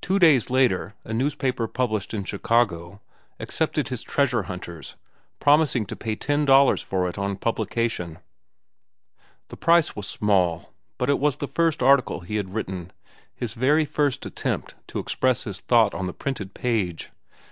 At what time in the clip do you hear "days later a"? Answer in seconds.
0.18-1.14